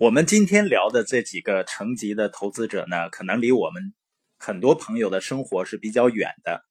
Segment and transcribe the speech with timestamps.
[0.00, 3.92] 我们今天聊的这几个层级的投资者呢，可能离我们
[4.38, 6.64] 很多朋友的生活是比较远的。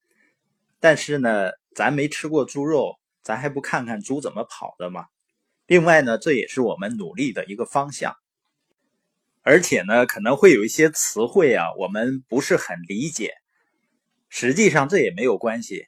[0.79, 5.05] 但是呢，咱没吃过猪肉，咱还不看看猪怎么跑的吗？
[5.67, 8.15] 另外呢，这也是我们努力的一个方向。
[9.43, 13.36] 而且呢，可能会有一些词汇啊，我们不是很理解。
[14.27, 15.86] 实际上这也没有关系，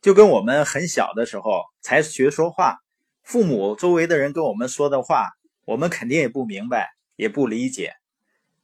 [0.00, 2.78] 就跟我们很小的时候才学说话，
[3.22, 5.28] 父母周围的人跟我们说的话，
[5.70, 7.94] 我们肯定也不明白，也不理解。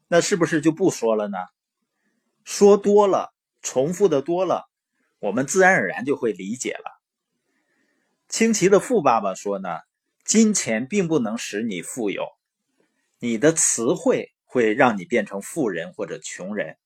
[0.09, 1.39] 那是不是就不说了呢？
[2.43, 4.69] 说多了，重复的多了，
[5.21, 7.01] 我们自然而然就会理解了。
[8.29, 9.69] 清奇的富爸爸说呢，
[10.25, 12.27] 金钱并不能使你富有。
[13.21, 16.77] 你的词汇会让你变成富人或者穷人。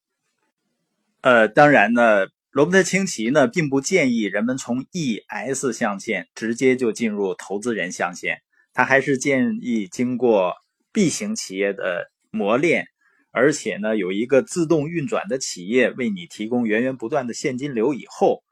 [1.22, 8.42] 呃，当然呢，罗伯特清崎呢并不建议人们从 E S 象限直接就进入投资人象限，
[8.72, 10.54] 他还是建议经过
[10.92, 12.86] B 型企业的磨练，
[13.30, 18.42] 而且呢有一个自动运转的企业为你提供源源不断的现金流以后，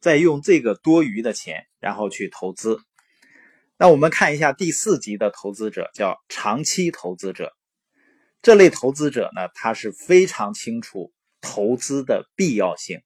[0.00, 2.78] 再用这个多余的钱然后去投资。
[3.78, 7.52] 那我们看一下第四级的投资者，叫长期投资者。
[8.42, 13.00] 这类投资者呢，他是非常清楚投资的必要性，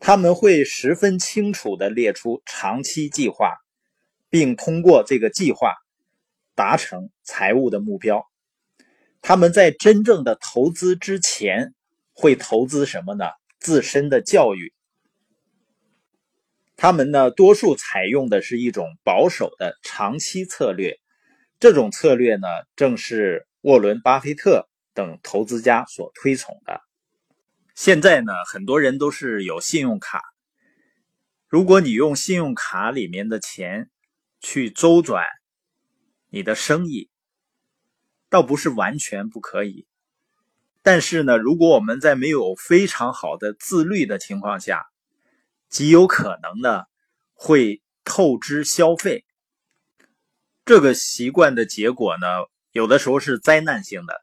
[0.00, 3.56] 他们会十分清楚的列出长期计划，
[4.30, 5.74] 并通过这个计划
[6.54, 8.24] 达成财务的目标。
[9.20, 11.74] 他们在真正的投资之前，
[12.12, 13.26] 会投资什么呢？
[13.58, 14.72] 自身的教育。
[16.76, 21.00] 他们呢，多数采用的是一种保守的长期策略，
[21.58, 26.80] 这种策略呢，正是沃伦·巴菲特等投资家所推崇的。
[27.74, 30.22] 现在呢，很多人都是有信用卡，
[31.48, 33.90] 如果你用信用卡里面的钱
[34.40, 35.24] 去周转
[36.30, 37.10] 你的生意，
[38.28, 39.86] 倒不是完全不可以，
[40.82, 44.86] 但是呢，如果我们在没有非常好的自律的情况下，
[45.68, 46.84] 极有可能呢，
[47.34, 49.24] 会透支消费。
[50.64, 52.26] 这个习惯的结果呢，
[52.72, 54.22] 有的时候是灾难性的。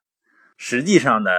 [0.57, 1.31] 实际上呢，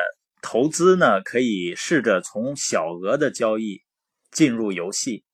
[0.43, 3.83] 投资呢，可以试着从小额的交易
[4.31, 5.25] 进入游戏。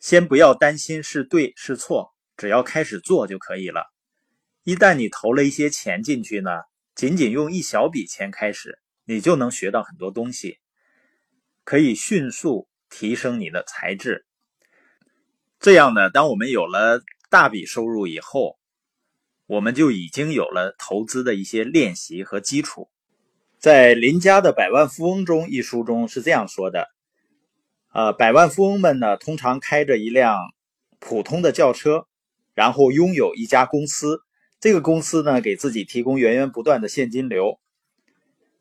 [0.00, 3.92] 先不要担心是对是错，只要开始做就可以了。
[4.64, 6.50] 一旦你投了一些钱进去呢，
[6.94, 10.58] 仅仅用一小笔钱开始，你就能学到很多东西，
[11.64, 12.68] 可以迅速。
[12.90, 14.24] 提升你的才智，
[15.60, 18.58] 这样呢，当我们有了大笔收入以后，
[19.44, 22.88] 我们就已经有了投资的一些练习和基础。
[23.58, 26.88] 在林家的《百万富翁》中一书中是这样说的：，
[27.92, 30.36] 呃，百万富翁们呢，通常开着一辆
[30.98, 32.06] 普通的轿车，
[32.54, 34.20] 然后拥有一家公司，
[34.60, 37.58] 这个公司呢，给自己提供源源不断的现金流。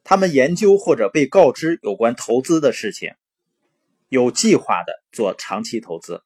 [0.03, 3.13] 他们研究或者被告知有关投资的事情。
[4.07, 6.23] 有计划的做长期投资，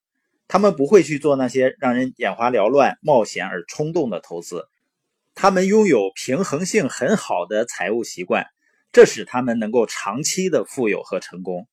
[0.48, 4.68] 他们不会去做那些让人眼花缭乱、冒险而冲动的投资。
[5.34, 8.46] 他们拥有平衡性很好的财务习惯，
[8.92, 11.68] 这使他们能够长期的富有和成功。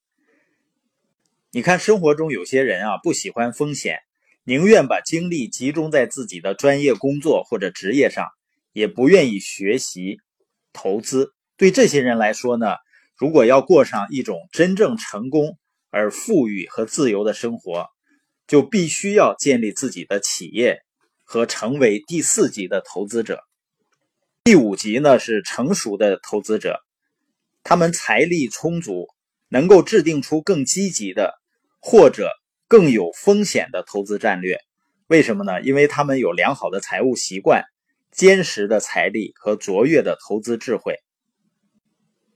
[1.50, 4.00] 你看，生活中有些人啊，不喜欢风险，
[4.44, 8.26] 宁愿把精力集中在自己的专业工作或者职业上，
[8.74, 10.18] 也不愿意学习
[10.74, 11.32] 投资。
[11.56, 12.74] 对这些人来说呢，
[13.16, 15.56] 如果要过上一种真正成功，
[15.88, 17.86] 而富裕和自由的生活，
[18.46, 20.82] 就必须要建立自己的企业
[21.24, 23.42] 和成为第四级的投资者。
[24.44, 26.82] 第五级呢是成熟的投资者，
[27.62, 29.08] 他们财力充足，
[29.48, 31.34] 能够制定出更积极的
[31.80, 32.30] 或者
[32.66, 34.58] 更有风险的投资战略。
[35.06, 35.60] 为什么呢？
[35.62, 37.64] 因为他们有良好的财务习惯、
[38.10, 40.96] 坚实的财力和卓越的投资智慧。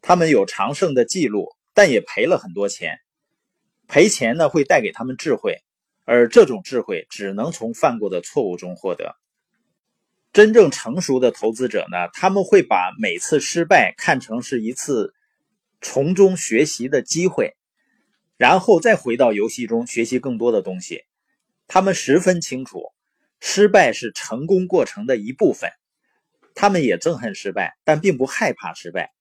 [0.01, 2.99] 他们有长盛的记录，但也赔了很多钱。
[3.89, 5.59] 赔钱呢会带给他们智慧，
[6.07, 9.15] 而这种智慧只能从犯过的错误中获得。
[10.33, 15.13] 真正成熟的投资者呢，他们会把每次失败看成是一次
[15.83, 17.55] 从中学习的机会，
[18.39, 21.03] 然后再回到游戏中学习更多的东西。
[21.67, 22.93] 他们十分清楚，
[23.41, 25.71] 失败是成功过程的一部分。
[26.55, 29.13] 他们也憎恨失败，但并不害怕失败。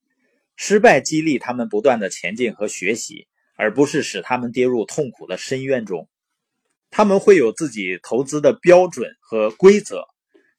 [0.56, 3.28] 失败激励他们不断的前进和学习。
[3.58, 6.10] 而不是使他们跌入痛苦的深渊中，
[6.90, 10.08] 他们会有自己投资的标准和规则。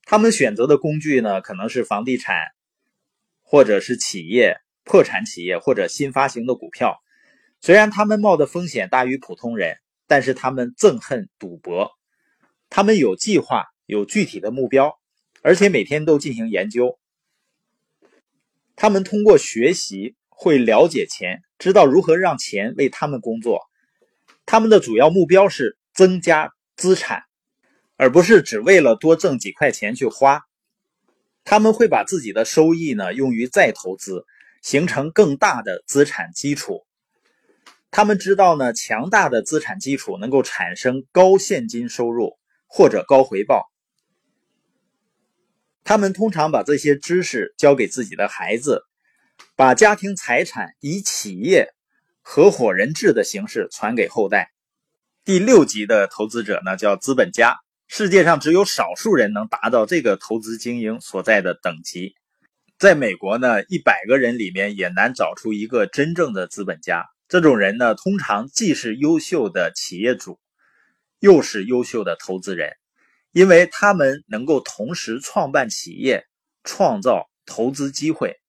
[0.05, 2.37] 他们选择的工具呢，可能是房地产，
[3.41, 7.03] 或者是企业、破产企业或者新发行的股票。
[7.61, 9.77] 虽然他们冒的风险大于普通人，
[10.07, 11.93] 但是他们憎恨赌博。
[12.69, 14.99] 他们有计划，有具体的目标，
[15.43, 16.99] 而且每天都进行研究。
[18.75, 23.61] 他们通过学习会了解钱，知道如何让钱为他们工作。
[24.45, 27.23] 他们的主要目标是增加资产，
[27.97, 30.43] 而不是只为了多挣几块钱去花。
[31.45, 34.25] 他们会把自己的收益呢用于再投资，
[34.63, 36.87] 形成更大的资产基础。
[37.91, 43.71] 他们知道呢，强大的资产基础能够产生高现金收入或者高回报。
[45.85, 48.85] 他们通常把这些知识教给自己的孩子，
[49.57, 51.75] 把家庭财产以企业。
[52.25, 54.53] 合伙人制的形式传给后代。
[55.25, 57.57] 第六级的投资者呢，叫资本家。
[57.89, 62.15] 世界上只有少数人能达到这个投资精英所在的等级。
[62.83, 67.05] 在美国呢，一百个人里面也难找出一个真正的资本家。
[67.29, 70.41] 这种人呢，通常既是优秀的企业主，
[71.21, 72.73] 又是优秀的投资人，
[73.31, 76.27] 因为他们能够同时创办企业，
[76.65, 78.41] 创造投资机会。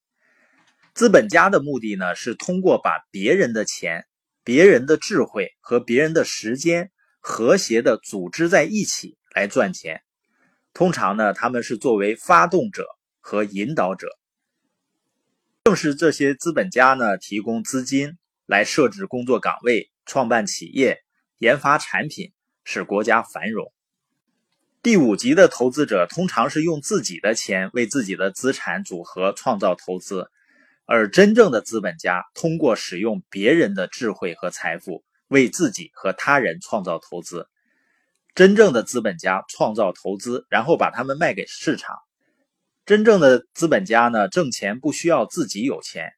[0.95, 4.07] 资本家的目的呢，是通过把别人的钱、
[4.43, 6.89] 别人的智慧和别人的时间
[7.19, 10.01] 和谐的组织在一起来赚钱。
[10.73, 12.87] 通常呢，他们是作为发动者
[13.19, 14.07] 和引导者。
[15.65, 20.99] 正是这些资本家呢，提供资金来设置工作岗位、创办企业、
[21.37, 22.33] 研发产品，
[22.65, 23.71] 使国家繁荣。
[24.81, 30.29] 第五级的投资者通常是用自己的钱为自己的资产组合创造投资。
[30.85, 37.47] 而真正的资本家通过使用别人的智慧和财富，为自己和他人创造投资。
[38.35, 41.95] 真正的资本家创造投资，然后把它们卖给市场。
[42.85, 46.11] 真正的资本家呢，挣钱不需要自己有钱，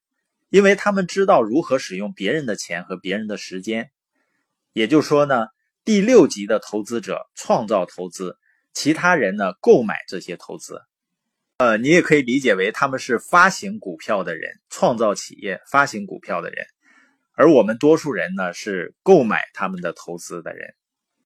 [0.50, 3.92] 因为他们知道如何使用别人的钱和别人的时间。
[4.74, 5.46] 也就是说呢，
[5.84, 8.38] 第六级的投资者创造投资，
[8.74, 10.82] 其他人呢购买这些投资。
[11.58, 16.66] 呃，你也可以理解为他们是发行股票的人，创造企业、发行股票的人，
[17.34, 20.74] 而我们多数人呢是购买他们的投资的人。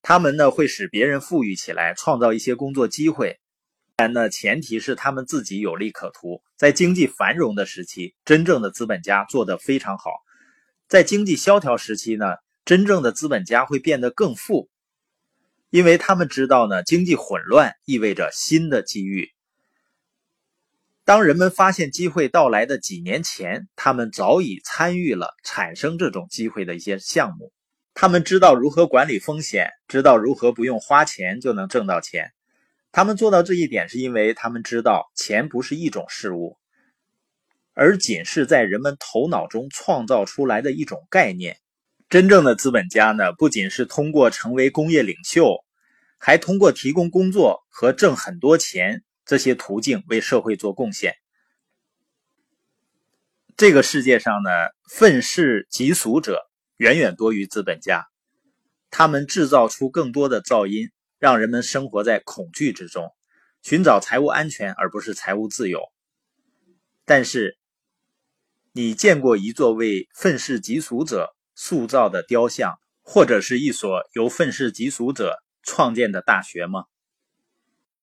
[0.02, 3.40] 他们呢会使别人富裕起来，创造一些工作机会。
[4.00, 6.42] 当然呢，前提是他们自己有利可图。
[6.56, 10.12] 在经济繁荣的时期，真正的资本家做得非常好；
[10.88, 14.70] 在经济萧条时期呢，真正的资本家会变得更富，
[15.70, 19.32] 因为他们知道呢，经济混乱意味着新的机遇。
[21.04, 27.52] 当人们发现机会到来的几年前，他们早已参与了产生这种机会的一些项目。
[27.94, 32.32] 他们知道如何管理风险，知道如何不用花钱就能挣到钱。
[32.92, 36.58] 他们做到这一点，是因为他们知道钱不是一种事物，
[37.74, 41.58] 而仅是在人们头脑中创造出来的一种概念。
[42.10, 45.64] 真正的资本家呢，不仅是通过成为工业领袖，
[46.18, 49.04] 还通过提供工作和挣很多钱。
[49.26, 51.14] 这些途径为社会做贡献。
[53.56, 54.50] 这个世界上呢，
[54.90, 58.08] 愤世嫉俗者远远多于资本家，
[58.90, 60.90] 他们制造出更多的噪音，
[61.20, 63.14] 让人们生活在恐惧之中，
[63.62, 65.82] 寻找财务安全而不是财务自由。
[67.06, 67.58] 但是，
[68.72, 76.86] 你见过一座为愤世嫉俗者塑造的雕像，或者是一所由愤世嫉俗者创建的大学吗？